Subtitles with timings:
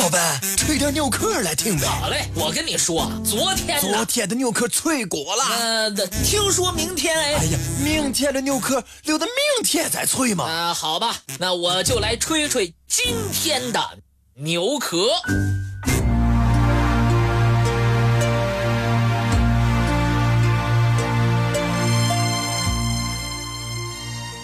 [0.00, 1.86] 老板，吹点牛壳来听呗。
[1.86, 5.44] 好嘞，我跟你说，昨天昨天的牛壳脆骨了。
[5.58, 5.90] 呃，
[6.24, 7.34] 听说明天哎。
[7.34, 10.44] 哎呀，明天的牛壳留到明天再吹嘛。
[10.44, 13.98] 啊，好吧，那我就来吹吹今天的
[14.36, 15.06] 牛壳。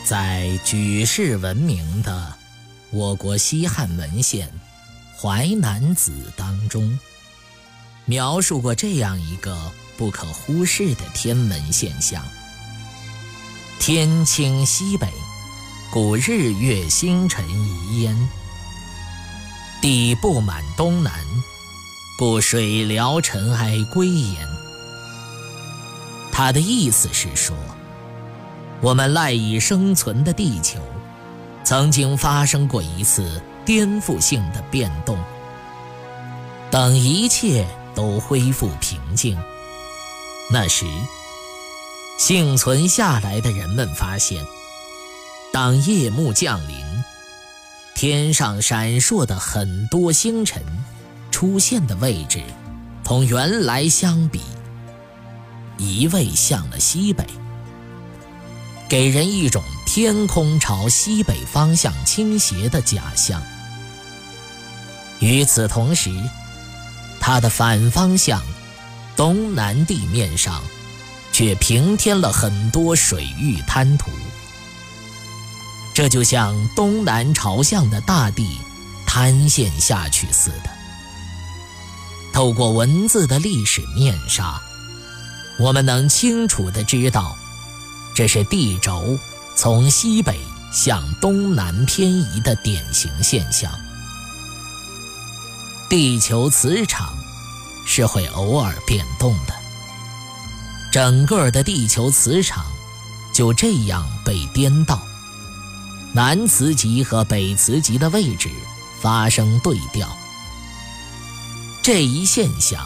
[0.05, 2.35] 在举世闻名的
[2.91, 4.47] 我国西汉文献
[5.19, 6.99] 《淮南子》当中，
[8.05, 12.23] 描述过这样一个不可忽视的天文现象：
[13.81, 15.09] 天倾西北，
[15.91, 18.15] 故日月星辰移焉；
[19.81, 21.13] 地不满东南，
[22.19, 24.47] 故水潦尘埃归焉。
[26.31, 27.57] 他的意思是说。
[28.83, 30.79] 我们赖以生存的地球，
[31.65, 35.19] 曾经发生过一次颠覆性的变动。
[36.71, 39.39] 等一切都恢复平静，
[40.51, 40.87] 那时，
[42.19, 44.45] 幸存下来的人们发现，
[45.53, 46.77] 当夜幕降临，
[47.95, 50.63] 天上闪烁的很多星辰，
[51.31, 52.43] 出现的位置，
[53.05, 54.41] 同原来相比，
[55.79, 57.25] 一位向了西北。
[58.89, 63.43] 给人一种天空朝西北方向倾斜的假象。
[65.19, 66.11] 与此同时，
[67.21, 68.43] 它的反方向，
[69.17, 70.63] 东南地面上，
[71.33, 74.11] 却平添了很多水域滩涂。
[75.95, 78.59] 这就像东南朝向的大地
[79.07, 80.71] 塌陷下去似的。
[82.35, 84.61] 透过文字的历史面纱，
[85.59, 87.35] 我们能清楚地知道。
[88.15, 89.19] 这是地轴
[89.55, 90.39] 从西北
[90.71, 93.73] 向东南偏移的典型现象。
[95.89, 97.15] 地球磁场
[97.87, 99.55] 是会偶尔变动的，
[100.91, 102.67] 整个的地球磁场
[103.33, 105.01] 就这样被颠倒，
[106.13, 108.51] 南磁极和北磁极的位置
[109.01, 110.09] 发生对调。
[111.83, 112.85] 这一现象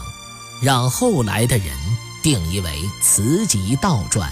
[0.61, 1.75] 让后来的人
[2.21, 4.31] 定义为磁极倒转。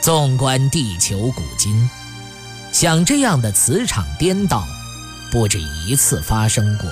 [0.00, 1.90] 纵观地球古今，
[2.72, 4.66] 像这样的磁场颠倒，
[5.30, 6.90] 不止一次发生过。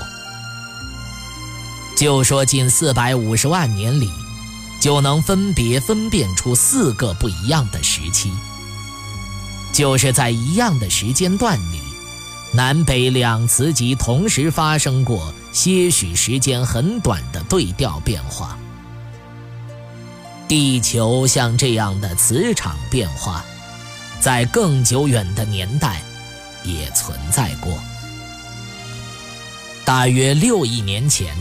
[1.96, 4.10] 就说近四百五十万年里，
[4.80, 8.30] 就能分别分辨出四个不一样的时期。
[9.72, 11.80] 就是在一样的时间段里，
[12.52, 18.58] 南北两磁极同时发生过些许时间很短的对调变化。
[20.48, 23.44] 地球像这样的磁场变化，
[24.20, 26.00] 在更久远的年代
[26.62, 27.72] 也存在过。
[29.86, 31.34] 大约六亿年前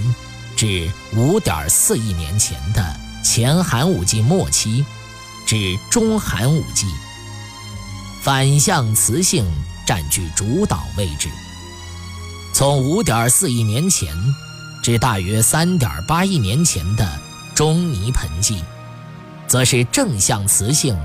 [0.56, 2.82] 至五点四亿年前的
[3.24, 4.86] 前寒武纪末期
[5.46, 6.86] 至中寒武纪，
[8.22, 9.46] 反向磁性
[9.86, 11.28] 占据主导位置。
[12.54, 14.16] 从五点四亿年前
[14.82, 17.20] 至大约三点八亿年前的
[17.54, 18.64] 中泥盆纪。
[19.48, 20.98] 则是正向磁性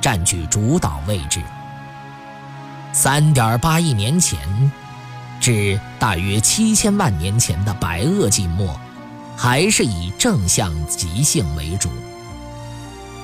[0.00, 1.42] 占据主导位置。
[2.92, 4.38] 三点八亿年前
[5.40, 8.78] 至大约七千万年前的白垩纪末，
[9.36, 11.88] 还是以正向极性为主。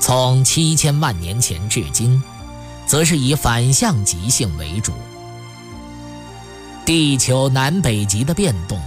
[0.00, 2.22] 从七千万年前至今，
[2.87, 4.93] 则是以反向极性为主。
[6.84, 8.81] 地球南北极的变动，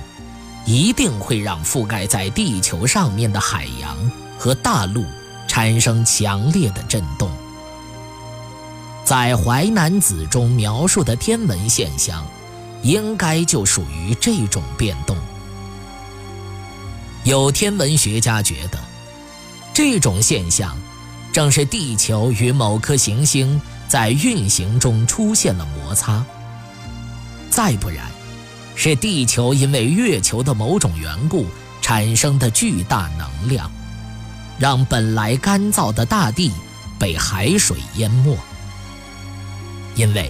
[0.65, 5.05] 一定会让覆盖在地球上面的海洋和大陆。
[5.51, 7.27] 产生强烈的震动，
[9.03, 12.23] 在《淮南子》中描述的天文现象，
[12.81, 15.17] 应该就属于这种变动。
[17.23, 18.79] 有天文学家觉得，
[19.73, 20.77] 这种现象
[21.31, 26.23] 正是地球与某颗行星在运行中出现了摩擦，
[27.49, 28.05] 再不然，
[28.75, 31.45] 是地球因为月球的某种缘故
[31.81, 33.69] 产生的巨大能量。
[34.57, 36.51] 让本来干燥的大地
[36.99, 38.37] 被海水淹没，
[39.95, 40.29] 因为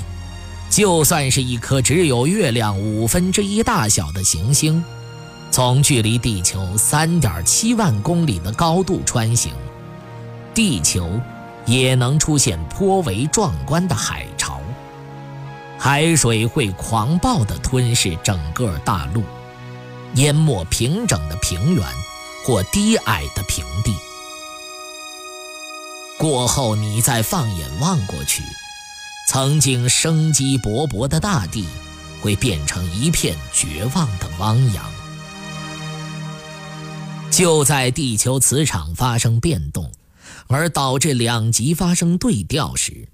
[0.70, 4.84] 就算是一颗只有月亮五分之一大小的行星，
[5.52, 9.52] 从距离地球三点七万公里的高度穿行，
[10.54, 11.10] 地球
[11.66, 14.62] 也能出现颇为壮观的海潮，
[15.78, 19.24] 海水会狂暴地吞噬整个大陆，
[20.16, 21.84] 淹没平整的平原
[22.46, 23.96] 或低矮的平地。
[26.18, 28.44] 过后，你再放眼望过去，
[29.32, 31.64] 曾经生机勃勃的大地，
[32.20, 34.84] 会变成一片绝望的汪洋。
[37.30, 39.92] 就在地球磁场发生变动，
[40.48, 43.08] 而导致两极发生对调时，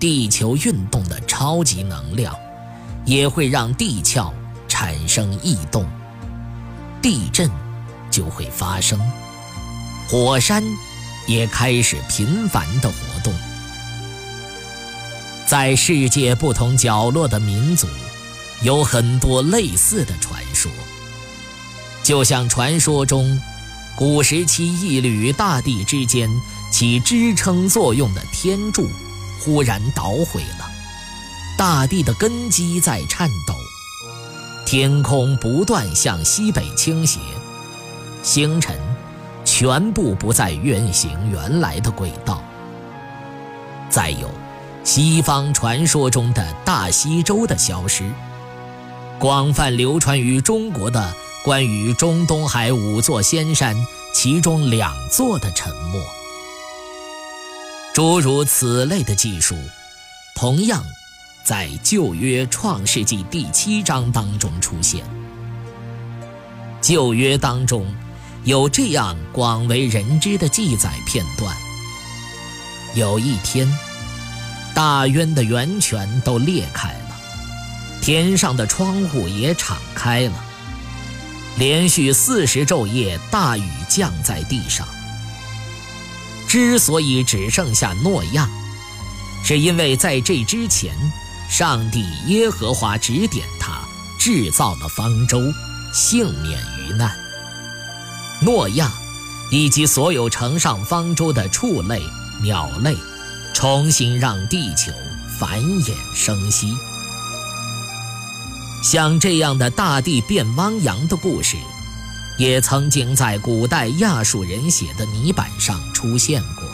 [0.00, 2.34] 地球运动的超级能量
[3.04, 4.32] 也会让地壳
[4.66, 5.86] 产生异动，
[7.02, 7.50] 地震
[8.10, 8.98] 就会发生，
[10.08, 10.64] 火山
[11.26, 12.90] 也开始频繁的。
[15.48, 17.88] 在世界不同角落的民族，
[18.60, 20.70] 有很多类似的传说。
[22.02, 23.40] 就像传说中，
[23.96, 26.28] 古时期一缕大地之间
[26.70, 28.90] 起支撑作用的天柱，
[29.40, 30.70] 忽然捣毁了，
[31.56, 33.54] 大地的根基在颤抖，
[34.66, 37.18] 天空不断向西北倾斜，
[38.22, 38.78] 星辰
[39.46, 42.42] 全部不再运行原来的轨道。
[43.88, 44.30] 再有，
[44.88, 48.10] 西方传说中的大西洲的消失，
[49.18, 51.14] 广泛流传于中国的。
[51.44, 53.76] 关于中东海五座仙山，
[54.14, 56.02] 其中两座的沉没，
[57.92, 59.54] 诸如此类的技术，
[60.34, 60.82] 同样
[61.44, 65.04] 在旧约创世纪第七章当中出现。
[66.80, 67.86] 旧约当中
[68.44, 71.54] 有这样广为人知的记载片段：
[72.94, 73.68] 有一天，
[74.78, 77.16] 大渊的源泉都裂开了，
[78.00, 80.32] 天上的窗户也敞开了。
[81.56, 84.86] 连续四十昼夜，大雨降在地上。
[86.46, 88.48] 之所以只剩下诺亚，
[89.42, 90.94] 是因为在这之前，
[91.50, 93.80] 上帝耶和华指点他
[94.16, 95.40] 制造了方舟，
[95.92, 97.18] 幸免于难。
[98.40, 98.92] 诺亚
[99.50, 102.00] 以及所有乘上方舟的畜类、
[102.40, 102.96] 鸟类，
[103.52, 104.92] 重新让地球
[105.38, 106.72] 繁衍生息。
[108.82, 111.56] 像这样的大地变汪洋的故事，
[112.38, 116.64] 也曾经在古代亚述人写的泥板上出现过。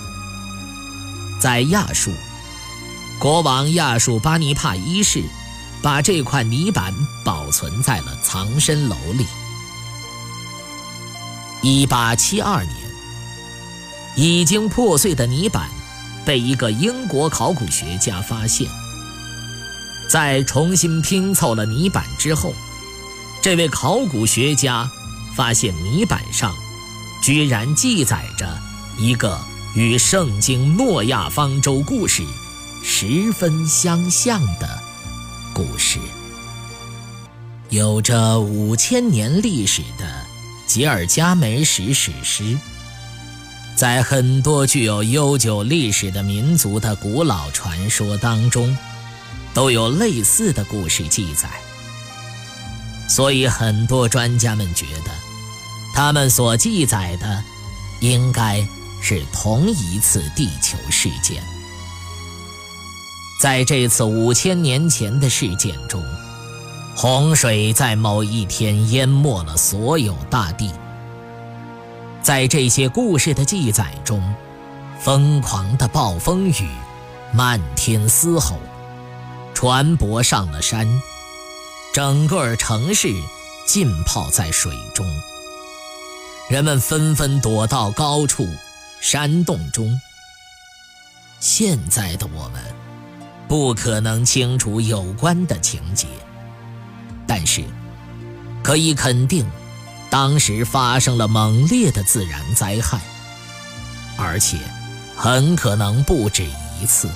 [1.41, 2.11] 在亚述，
[3.19, 5.23] 国王亚述巴尼帕一世
[5.83, 6.95] 把这块泥板
[7.25, 9.27] 保存在了藏身楼里。
[11.63, 12.75] 1872年，
[14.17, 15.71] 已经破碎的泥板
[16.25, 18.69] 被一个英国考古学家发现。
[20.09, 22.53] 在重新拼凑了泥板之后，
[23.43, 24.91] 这位考古学家
[25.35, 26.55] 发现泥板上
[27.23, 28.47] 居然记载着
[28.99, 29.39] 一个
[29.75, 32.23] 与圣经诺亚方舟故事
[32.83, 34.69] 十分相像的
[35.55, 35.99] 故事。
[37.71, 40.07] 有着五千年历史的
[40.67, 42.57] 吉尔加美什史诗，
[43.77, 48.77] 在很多具有悠久历史的民族的古老传说当中。
[49.55, 51.49] 都有类似的故事记载，
[53.09, 55.13] 所以很多专家们觉得，
[55.95, 57.45] 他们所记载的
[58.01, 58.67] 应该
[59.01, 61.41] 是同一次地球事件。
[63.41, 66.03] 在这次五千年前的事件中，
[66.97, 70.73] 洪水在某一天淹没了所有大地。
[72.25, 74.35] 在这些故事的记载中，
[74.99, 76.71] 疯狂的暴风雨
[77.35, 78.59] 漫天嘶吼。
[79.53, 80.89] 船舶上了山，
[81.93, 83.09] 整个城市
[83.67, 85.05] 浸泡在水中。
[86.49, 88.49] 人们纷纷躲到高处、
[89.03, 90.01] 山洞中。
[91.41, 92.63] 现在的我们
[93.47, 96.07] 不可能清楚有关的情节，
[97.27, 97.63] 但是
[98.63, 99.45] 可以肯定，
[100.15, 103.01] 当时发生了猛烈的自然灾害，
[104.17, 104.57] 而且
[105.17, 106.47] 很可能不止
[106.81, 107.11] 一次。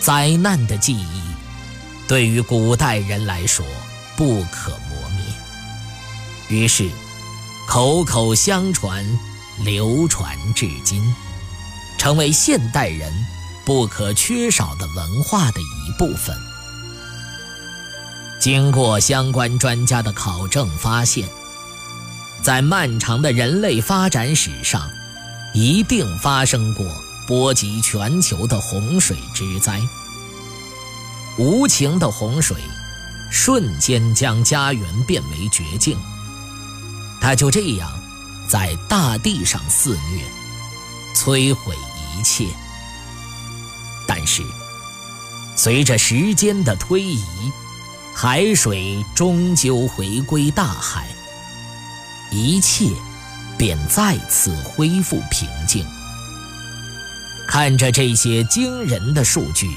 [0.00, 1.22] 灾难的记忆，
[2.08, 3.64] 对于古代人来说
[4.16, 5.24] 不可磨灭。
[6.48, 6.90] 于是，
[7.68, 9.06] 口口相传，
[9.60, 11.00] 流传至今，
[11.96, 13.12] 成为现代人
[13.64, 16.36] 不可缺少的文化的一部分。
[18.38, 21.28] 经过相关专家的考证发现，
[22.42, 24.88] 在漫长的人类发展史上，
[25.52, 26.86] 一定发生过。
[27.26, 29.82] 波及全球的洪水之灾，
[31.36, 32.56] 无情的洪水
[33.30, 35.94] 瞬间将家园变为绝境。
[37.20, 37.92] 它就这样
[38.48, 40.24] 在大地上肆虐，
[41.14, 41.76] 摧毁
[42.16, 42.46] 一切。
[44.06, 44.42] 但是，
[45.54, 47.22] 随着时间的推移，
[48.20, 51.06] 海水终究回归大海，
[52.32, 52.90] 一切
[53.56, 55.86] 便再次恢复平静。
[57.46, 59.70] 看着这些惊人的数据，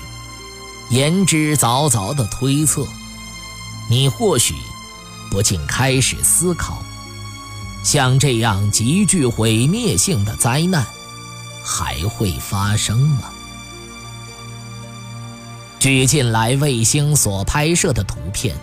[0.90, 2.84] 言之凿凿的推测，
[3.88, 4.56] 你或许
[5.30, 6.84] 不禁开始思考：
[7.84, 10.84] 像这样极具毁灭性的灾难，
[11.64, 13.32] 还会发生吗？
[15.82, 18.56] 据近来卫星所拍摄的图片，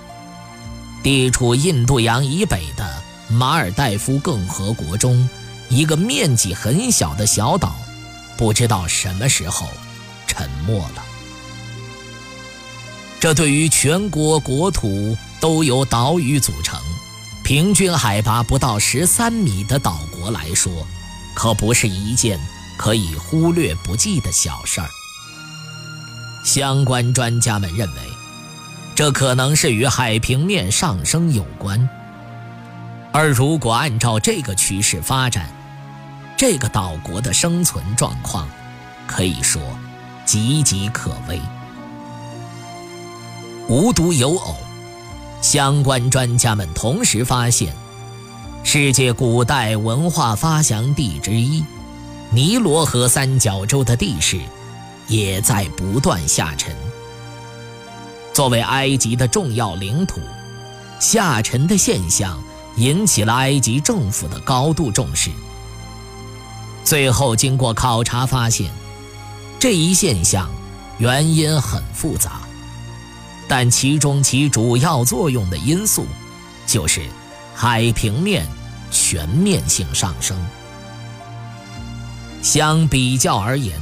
[1.03, 5.29] 地处印度洋以北的马尔代夫共和国中，
[5.69, 7.75] 一个面积很小的小岛，
[8.37, 9.67] 不知道什么时候
[10.29, 11.05] 沉没了。
[13.19, 16.81] 这对于全国国土都由岛屿组成、
[17.43, 20.87] 平均海拔不到十三米的岛国来说，
[21.35, 22.39] 可不是一件
[22.77, 24.89] 可以忽略不计的小事儿。
[26.45, 28.01] 相关专家们认为，
[28.95, 31.89] 这可能是与海平面上升有关。
[33.13, 35.51] 而如果按照这个趋势发展，
[36.37, 38.49] 这个岛国的生存状况
[39.07, 39.61] 可以说
[40.27, 41.41] 岌岌可危。
[43.69, 44.57] 无独有偶，
[45.41, 47.75] 相关专家们同时发现，
[48.63, 51.65] 世界古代文化发祥地之一——
[52.31, 54.39] 尼罗河三角洲的地势。
[55.09, 56.77] 也在不断下沉。
[58.33, 60.21] 作为埃及的重要领土，
[61.01, 62.41] 下沉的现象
[62.77, 65.31] 引起了埃及政府的高度重视。
[66.85, 68.71] 最后，经过考察发现，
[69.59, 70.49] 这一现象
[70.99, 72.41] 原因很复杂，
[73.49, 76.07] 但其中其主要作用的因素
[76.67, 77.03] 就是
[77.55, 78.47] 海平面
[78.91, 80.39] 全面性上升。
[82.41, 83.79] 相比较而言，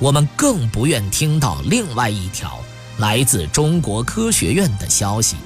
[0.00, 2.58] 我们更不愿听到另外一条
[2.96, 5.36] 来自中国科学院的消息。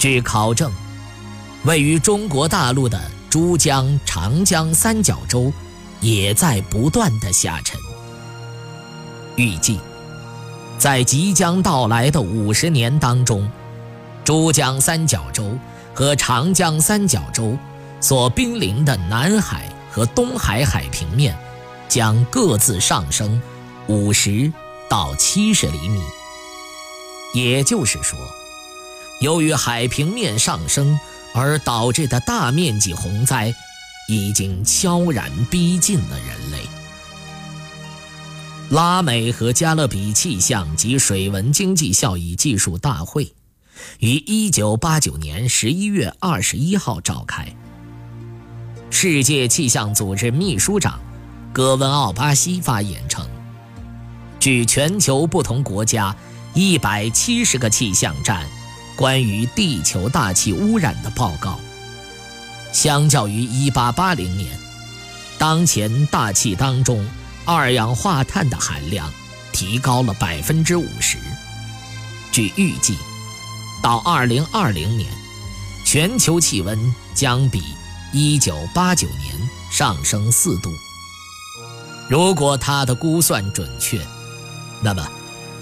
[0.00, 0.72] 据考证，
[1.64, 3.00] 位于中国大陆的
[3.30, 5.52] 珠江、长江三角洲
[6.00, 7.78] 也在不断的下沉。
[9.36, 9.78] 预计，
[10.76, 13.48] 在即将到来的五十年当中，
[14.24, 15.56] 珠江三角洲
[15.94, 17.56] 和长江三角洲
[18.00, 21.36] 所濒临的南海和东海海平面。
[21.88, 23.40] 将各自上升
[23.86, 24.52] 五十
[24.88, 26.00] 到七十厘米，
[27.32, 28.18] 也就是说，
[29.20, 30.98] 由于海平面上升
[31.34, 33.54] 而导致的大面积洪灾，
[34.08, 36.58] 已经悄然逼近了人类。
[38.70, 43.32] 拉美和加勒比气象及水文经济效益技术大会
[44.00, 47.50] 于一九八九年十一月二十一号召开，
[48.90, 51.00] 世界气象组织秘书长。
[51.52, 53.26] 戈温奥巴西发言称，
[54.38, 56.14] 据全球不同国家
[56.54, 58.46] 一百七十个气象站
[58.96, 61.58] 关于地球大气污染的报告，
[62.72, 64.58] 相较于1880年，
[65.38, 67.04] 当前大气当中
[67.44, 69.10] 二氧化碳的含量
[69.52, 71.18] 提高了百分之五十。
[72.30, 72.96] 据预计，
[73.82, 75.10] 到2020年，
[75.84, 77.62] 全球气温将比
[78.12, 80.70] 1989年上升四度。
[82.08, 84.00] 如果他的估算准确，
[84.82, 85.06] 那么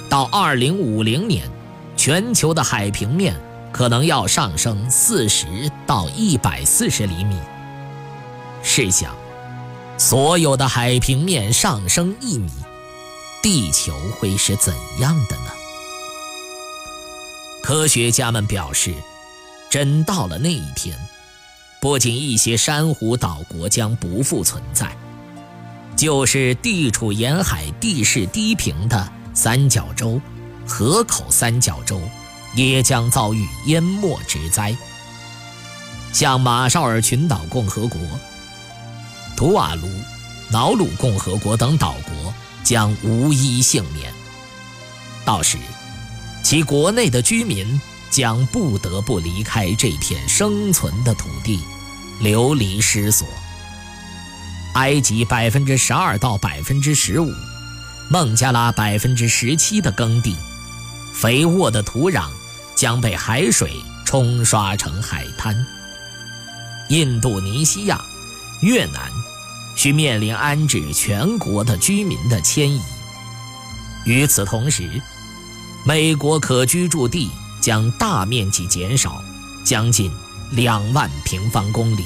[0.09, 1.51] 到二零五零年，
[1.97, 3.35] 全球的海平面
[3.73, 5.45] 可能要上升四十
[5.89, 7.37] 到一百四十厘米。
[8.63, 9.13] 试想，
[9.99, 12.49] 所有的海平面上升一米，
[13.43, 15.51] 地球会是怎样的呢？
[17.65, 18.95] 科学家们表示，
[19.69, 20.97] 真到了那一天，
[21.81, 24.97] 不仅一些珊瑚岛国将不复存在。
[25.97, 30.21] 就是地处沿海、地势低平的三角洲、
[30.67, 31.99] 河口三角洲，
[32.55, 34.77] 也将遭遇淹没之灾。
[36.13, 37.99] 像马绍尔群岛共和国、
[39.37, 39.89] 图瓦卢、
[40.51, 44.13] 瑙鲁共和国等岛国将无一幸免。
[45.25, 45.57] 到时，
[46.43, 51.61] 其国内的居民将不得不离开这片生存的土地，
[52.21, 53.27] 流离失所。
[54.77, 57.33] 埃及百分之十二到百分之十五，
[58.11, 60.37] 孟加拉百分之十七的耕地，
[61.15, 62.29] 肥沃的土壤
[62.75, 63.73] 将被海水
[64.05, 65.67] 冲刷成海滩。
[66.91, 67.99] 印度尼西亚、
[68.61, 69.11] 越南
[69.77, 72.83] 需面临安置全国的居民的迁移。
[74.05, 75.01] 与此同时，
[75.87, 77.31] 美国可居住地
[77.63, 79.25] 将大面积减少，
[79.65, 80.13] 将近
[80.51, 82.05] 两万平方公里，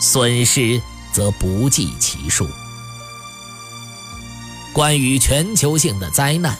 [0.00, 0.80] 损失。
[1.14, 2.46] 则不计其数。
[4.72, 6.58] 关于全球性的灾难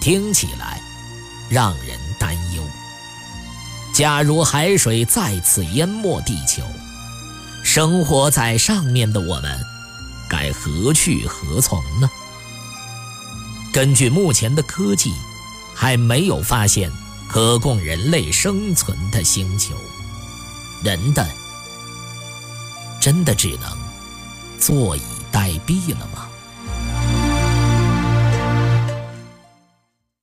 [0.00, 0.80] 听起来
[1.50, 2.62] 让人担忧。
[3.92, 6.62] 假如海水再次淹没地球
[7.62, 9.60] 生活在上面的我们
[10.30, 12.08] 该何去何从呢？
[13.72, 15.12] 根据目前的科技
[15.74, 16.90] 还没有发现
[17.28, 19.74] 可供人类生存的星球。
[20.82, 21.28] 人的
[23.00, 23.76] 真的只能
[24.58, 25.02] 坐以
[25.32, 26.27] 待毙了吗？